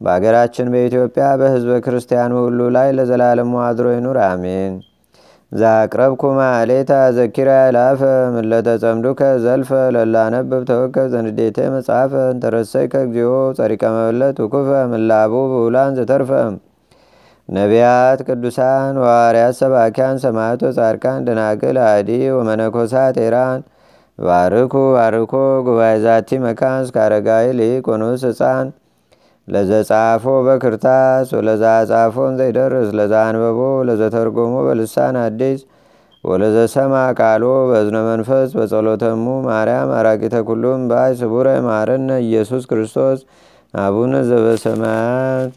በአገራችን 0.00 0.70
በኢትዮጵያ 0.72 1.26
በሕዝበ 1.40 1.74
ክርስቲያኑ 1.84 2.32
ሁሉ 2.44 2.60
ላይ 2.76 2.88
ለዘላለሙ 2.98 3.52
አድሮ 3.66 3.88
ይኑር፣ 3.94 4.18
አሜን። 4.26 4.74
ዛቅረብኩ 5.52 6.22
ማሌታ 6.36 6.92
ዘኪራ 7.16 7.48
ይላፈ 7.62 8.00
ምለተጸምዱከ 8.34 9.20
ዘልፈ 9.44 9.70
ለላነብብ 9.94 10.62
ተወከብ 10.70 11.06
ዘንዴቴ 11.14 11.58
መጽሐፈ 11.74 12.12
እንተረሰይከ 12.32 13.02
እግዚኦ 13.06 13.32
ጸሪቀ 13.58 13.82
መበለት 13.96 14.38
ውኩፈ 14.44 14.70
ምላቡ 14.92 15.32
ብውላን 15.52 15.96
ዘተርፈ። 15.98 16.30
ነቢያት፣ 17.48 18.20
ቅዱሳን፣ 18.28 18.94
ዋርያት፣ 19.04 19.54
ሰባኪያን፣ 19.60 20.16
ሰማዕቶ፣ 20.24 20.62
ጻድቃን፣ 20.78 21.20
ደናግል፣ 21.26 21.78
አዲ 21.86 22.08
ወመነኮሳት 22.36 23.16
ኤራን 23.24 23.60
ባርኩ 24.18 24.74
ባርኮ 24.96 25.32
ጉባኤ 25.66 25.94
ዛቲ 26.04 26.30
መካን 26.44 26.78
እስከ 26.86 26.96
አረጋዊ 27.06 27.46
ሊቅ 27.60 27.86
ህፃን 28.24 28.66
ለዘጻፎ 29.48 30.24
በክርታስ 30.46 31.28
ወለዛ 31.36 31.64
ጻፎን 31.90 32.34
ዘይደርስ 32.40 32.90
ለዛ 32.98 33.14
አንበቦ 33.28 33.58
ለዘተርጎሞ 33.88 34.54
በልሳን 34.66 35.16
አዲስ 35.22 35.60
ወለዘሰማ 36.24 36.94
ቃሎ 37.20 37.44
በእዝነ 37.70 37.98
መንፈስ 38.08 38.50
በጸሎተሙ 38.58 39.24
ማርያም 39.46 39.90
አራቂተ 39.98 40.36
ኩሉም 40.48 40.82
ባይ 40.90 41.12
ስቡረ 41.20 41.48
ማርነ 41.66 42.10
ኢየሱስ 42.26 42.64
ክርስቶስ 42.70 43.20
አቡነ 43.74 44.14
ዘበሰማያት 44.30 45.52